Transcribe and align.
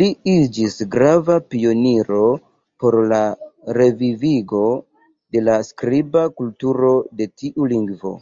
Li 0.00 0.08
iĝis 0.32 0.76
grava 0.94 1.36
pioniro 1.54 2.20
por 2.84 3.00
la 3.14 3.22
revivigo 3.80 4.64
de 5.02 5.46
la 5.50 5.58
skriba 5.72 6.30
kulturo 6.38 6.96
de 7.20 7.34
tiu 7.44 7.76
lingvo. 7.78 8.18